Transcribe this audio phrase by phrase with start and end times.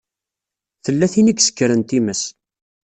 [0.83, 2.21] Tella tin i isekren times.